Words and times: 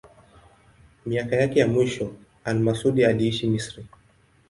Miaka 1.05 1.35
yake 1.35 1.59
ya 1.59 1.67
mwisho 1.67 2.13
al-Masudi 2.43 3.05
aliishi 3.05 3.47
Misri. 3.47 3.85